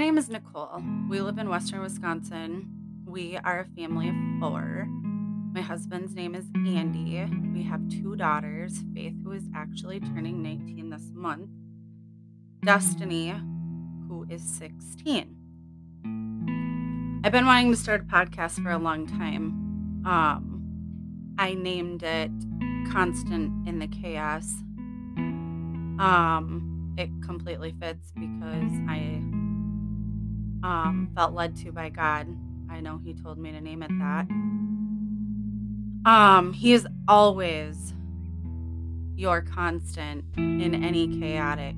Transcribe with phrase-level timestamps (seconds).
[0.00, 1.08] name is Nichole.
[1.08, 2.68] We live in Western Wisconsin.
[3.06, 4.86] We are a family of four.
[5.54, 7.24] My husband's name is Andy.
[7.54, 11.48] We have two daughters Faith, who is actually turning 19 this month,
[12.62, 13.34] Destiny,
[14.08, 15.34] who is 16.
[17.24, 20.02] I've been wanting to start a podcast for a long time.
[20.04, 22.30] Um, I named it
[22.92, 24.52] Constant in the Chaos.
[25.98, 29.22] Um, it completely fits because I
[30.62, 32.26] um, felt led to by God.
[32.70, 34.28] I know He told me to name it that.
[36.10, 37.94] Um, He is always
[39.16, 41.74] your constant in any chaotic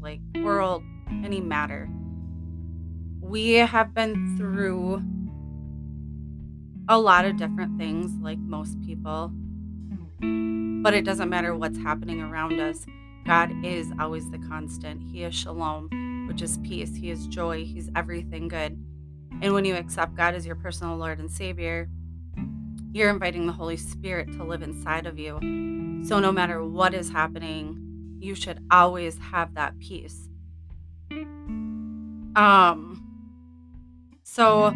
[0.00, 0.82] like world,
[1.24, 1.88] any matter
[3.28, 5.02] we have been through
[6.88, 9.30] a lot of different things, like most people,
[10.82, 12.86] but it doesn't matter what's happening around us.
[13.26, 15.02] God is always the constant.
[15.12, 15.90] He is shalom,
[16.28, 16.94] which is peace.
[16.94, 17.64] He is joy.
[17.64, 18.78] He's everything good.
[19.40, 21.88] And when you accept God as your personal Lord and Savior,
[22.92, 25.38] you're inviting the Holy Spirit to live inside of you.
[26.06, 30.28] So no matter what is happening, you should always have that peace.
[32.36, 33.02] Um
[34.22, 34.74] so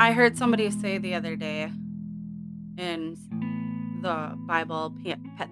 [0.00, 1.72] I heard somebody say the other day
[2.76, 3.16] in
[4.00, 4.94] the Bible,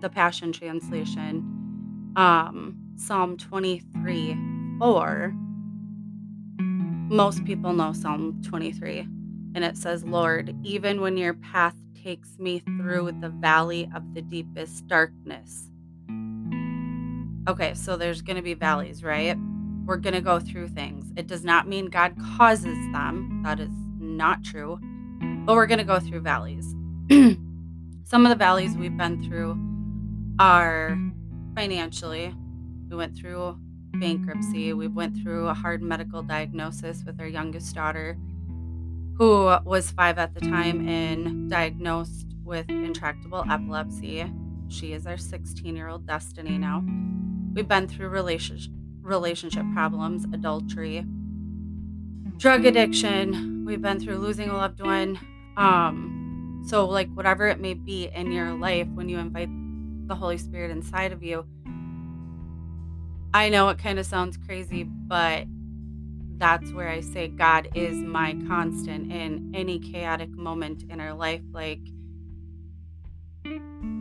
[0.01, 4.37] the Passion Translation, um, Psalm 23
[4.79, 5.33] 4.
[7.09, 9.01] Most people know Psalm 23,
[9.55, 14.23] and it says, Lord, even when your path takes me through the valley of the
[14.23, 15.71] deepest darkness.
[17.49, 19.37] Okay, so there's going to be valleys, right?
[19.87, 21.13] we're going to go through things.
[21.17, 23.41] It does not mean God causes them.
[23.45, 24.79] That is not true.
[25.47, 26.75] But we're going to go through valleys.
[28.05, 29.57] Some of the valleys we've been through
[30.41, 30.99] are
[31.55, 32.35] financially.
[32.89, 33.59] We went through
[33.95, 34.73] bankruptcy.
[34.73, 38.17] We went through a hard medical diagnosis with our youngest daughter,
[39.17, 44.31] who was five at the time and diagnosed with intractable epilepsy.
[44.69, 46.85] She is our 16 year old Destiny now.
[47.55, 48.73] We've been through relationship
[49.03, 51.05] relationship problems, adultery,
[52.37, 53.65] drug addiction.
[53.65, 55.19] We've been through losing a loved one.
[55.57, 59.49] Um, so, like, whatever it may be in your life, when you invite
[60.09, 61.47] the Holy Spirit inside of you,
[63.37, 65.45] I know it kind of sounds crazy, but
[66.39, 71.43] that's where I say God is my constant in any chaotic moment in our life.
[71.53, 71.81] Like,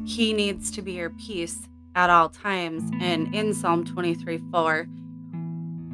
[0.06, 2.90] He needs to be your peace at all times.
[3.01, 4.88] And in Psalm 23 4,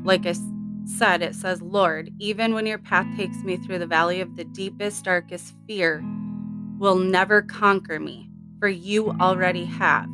[0.04, 0.36] like I
[0.86, 4.44] said, it says, Lord, even when your path takes me through the valley of the
[4.44, 6.04] deepest, darkest fear,
[6.78, 8.30] will never conquer me,
[8.60, 10.08] for you already have.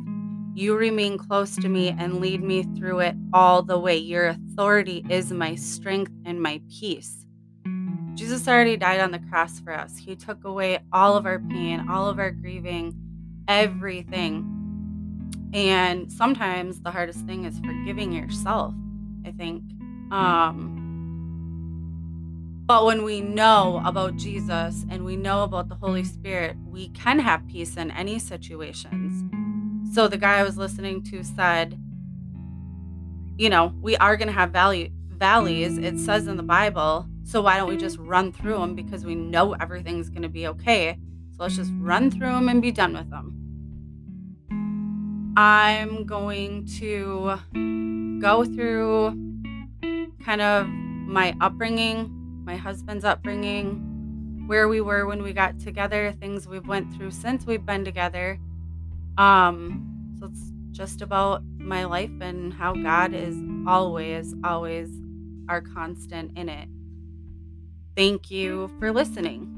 [0.58, 3.96] You remain close to me and lead me through it all the way.
[3.96, 7.24] Your authority is my strength and my peace.
[8.14, 9.96] Jesus already died on the cross for us.
[9.96, 12.92] He took away all of our pain, all of our grieving,
[13.46, 15.30] everything.
[15.54, 18.74] And sometimes the hardest thing is forgiving yourself,
[19.24, 19.62] I think.
[20.10, 20.74] Um,
[22.66, 27.20] but when we know about Jesus and we know about the Holy Spirit, we can
[27.20, 29.22] have peace in any situations.
[29.92, 31.78] So the guy I was listening to said,
[33.36, 35.78] you know, we are going to have value valleys.
[35.78, 37.06] It says in the Bible.
[37.24, 40.46] So why don't we just run through them because we know everything's going to be
[40.48, 40.98] okay?
[41.32, 43.34] So let's just run through them and be done with them.
[45.36, 47.38] I'm going to
[48.20, 49.10] go through
[50.24, 56.48] kind of my upbringing, my husband's upbringing, where we were when we got together, things
[56.48, 58.38] we've went through since we've been together.
[59.18, 63.36] Um, so it's just about my life and how God is
[63.66, 64.88] always, always
[65.48, 66.68] our constant in it.
[67.96, 69.57] Thank you for listening.